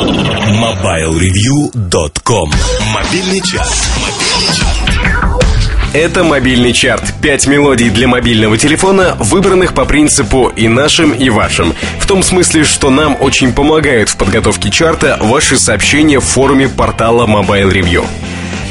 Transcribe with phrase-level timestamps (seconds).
[0.00, 2.50] MobileReview.com
[2.94, 3.90] Мобильный час.
[5.92, 7.12] Это мобильный чарт.
[7.20, 11.74] Пять мелодий для мобильного телефона, выбранных по принципу и нашим, и вашим.
[11.98, 17.26] В том смысле, что нам очень помогают в подготовке чарта ваши сообщения в форуме портала
[17.26, 18.06] Mobile Review.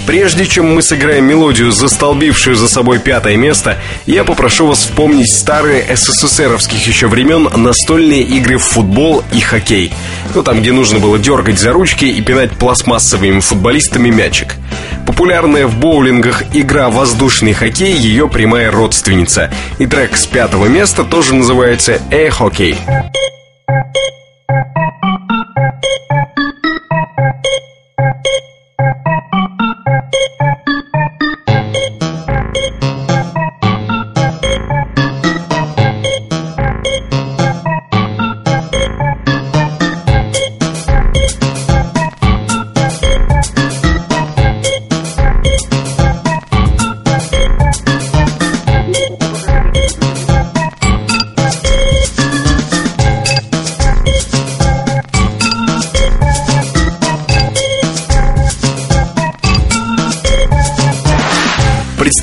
[0.09, 3.77] Прежде чем мы сыграем мелодию, застолбившую за собой пятое место,
[4.07, 9.93] я попрошу вас вспомнить старые СССРовских еще времен настольные игры в футбол и хоккей.
[10.33, 14.55] Ну, там, где нужно было дергать за ручки и пинать пластмассовыми футболистами мячик.
[15.05, 19.51] Популярная в боулингах игра «Воздушный хоккей» ее прямая родственница.
[19.77, 22.77] И трек с пятого места тоже называется «Э-хоккей».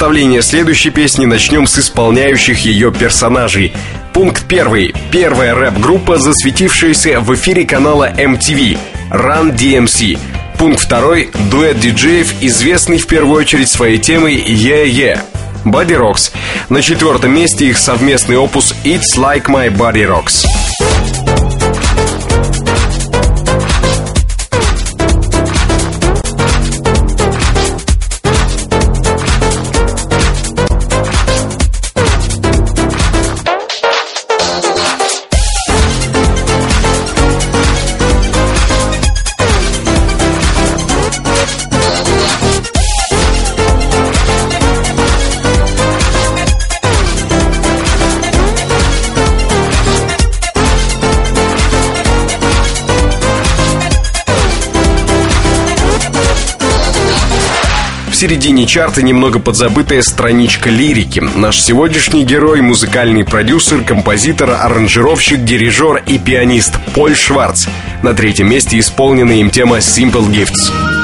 [0.07, 3.73] Представление следующей песни начнем с исполняющих ее персонажей.
[4.13, 4.95] Пункт первый.
[5.11, 8.79] Первая рэп-группа, засветившаяся в эфире канала MTV.
[9.11, 10.17] Run DMC.
[10.61, 11.33] Пункт второй.
[11.51, 15.21] Дуэт диджеев, известный в первую очередь своей темой Yeah Yeah.
[15.65, 16.33] Body Rocks.
[16.69, 20.47] На четвертом месте их совместный опус It's Like My Body Rocks.
[58.17, 61.21] Середине чарта немного подзабытая страничка лирики.
[61.21, 67.67] Наш сегодняшний герой– музыкальный продюсер, композитор, аранжировщик, дирижер и пианист Поль Шварц.
[68.03, 70.96] На третьем месте исполнена им тема «Simple Gifts».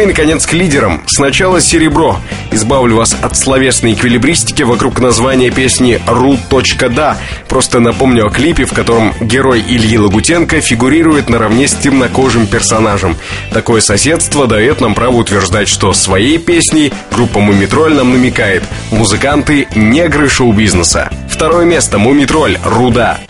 [0.00, 1.02] И, наконец, к лидерам.
[1.06, 2.18] Сначала «Серебро».
[2.50, 7.18] Избавлю вас от словесной эквилибристики вокруг названия песни «Ру.да».
[7.48, 13.16] Просто напомню о клипе, в котором герой Ильи Лагутенко фигурирует наравне с темнокожим персонажем.
[13.52, 20.28] Такое соседство дает нам право утверждать, что своей песней группа «Мумитроль» нам намекает «Музыканты– негры
[20.28, 21.10] шоу-бизнеса».
[21.28, 22.58] Второе место «Мумитроль.
[22.64, 23.20] Руда».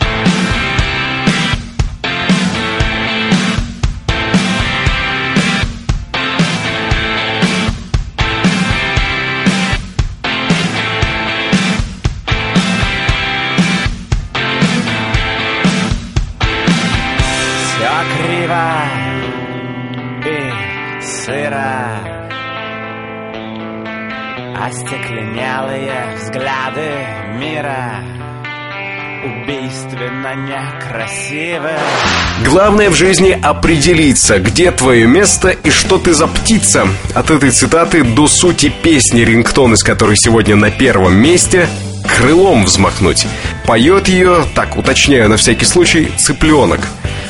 [21.31, 21.99] Сыро
[24.59, 26.91] Остекленелые взгляды
[27.39, 28.03] мира
[29.23, 31.71] Убийственно некрасивы
[32.43, 36.87] Главное в жизни определиться, где твое место и что ты за птица.
[37.13, 41.67] От этой цитаты до сути песни, рингтон из которой сегодня на первом месте,
[42.07, 43.27] крылом взмахнуть.
[43.67, 46.81] Поет ее, так уточняю на всякий случай, цыпленок.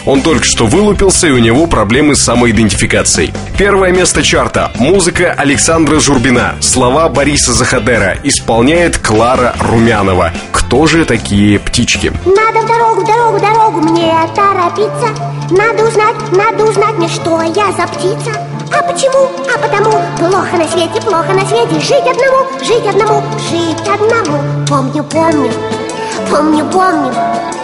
[0.05, 3.33] Он только что вылупился, и у него проблемы с самоидентификацией.
[3.57, 4.71] Первое место чарта.
[4.75, 6.55] Музыка Александра Журбина.
[6.59, 8.17] Слова Бориса Захадера.
[8.23, 10.31] Исполняет Клара Румянова.
[10.51, 12.11] Кто же такие птички?
[12.25, 15.09] Надо в дорогу, дорогу, дорогу мне торопиться
[15.49, 18.31] Надо узнать, надо узнать мне, что я за птица
[18.71, 19.29] А почему?
[19.53, 25.03] А потому Плохо на свете, плохо на свете Жить одному, жить одному, жить одному Помню,
[25.03, 25.51] помню,
[26.29, 27.60] помню, помню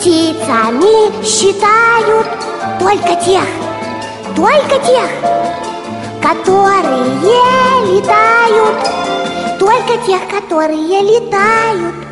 [0.00, 2.26] Птицами считают
[2.78, 3.44] только тех,
[4.34, 5.10] только тех
[6.22, 7.04] Которые
[7.84, 8.90] летают
[9.58, 12.09] только тех, которые летают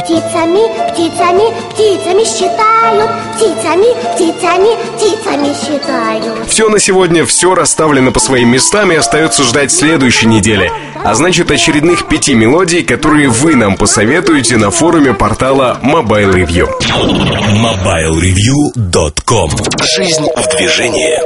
[0.00, 8.48] Птицами, птицами, птицами считают Птицами, птицами, птицами считают Все на сегодня, все расставлено по своим
[8.48, 10.72] местам и остается ждать следующей недели.
[11.04, 16.68] А значит очередных пяти мелодий, которые вы нам посоветуете на форуме портала Mobile Review.
[17.60, 19.50] MobileReview.com
[19.96, 21.20] Жизнь в движении